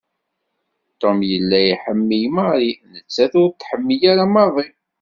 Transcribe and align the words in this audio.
Tom 1.01 1.17
yella 1.31 1.59
iḥemmel 1.65 2.23
Marie, 2.35 2.75
nettat 2.93 3.33
ur 3.41 3.49
t-tḥemmel 3.51 4.01
ara 4.11 4.25
maḍi. 4.33 4.67